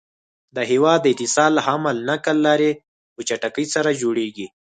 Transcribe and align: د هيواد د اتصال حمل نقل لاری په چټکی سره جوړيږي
د 0.55 0.57
هيواد 0.71 0.99
د 1.01 1.05
اتصال 1.13 1.53
حمل 1.65 1.97
نقل 2.09 2.37
لاری 2.45 2.71
په 3.13 3.21
چټکی 3.27 3.65
سره 3.73 3.89
جوړيږي 4.01 4.47